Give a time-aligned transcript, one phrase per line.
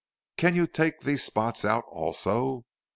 [0.35, 2.65] "Can you take these spots out also?